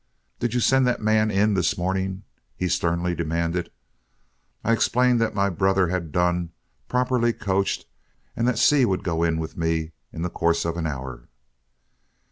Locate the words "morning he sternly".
1.77-3.13